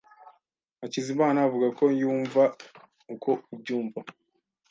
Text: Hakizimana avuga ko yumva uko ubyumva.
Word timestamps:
Hakizimana 0.81 1.37
avuga 1.47 1.67
ko 1.77 1.85
yumva 1.99 2.43
uko 3.13 3.31
ubyumva. 3.53 3.99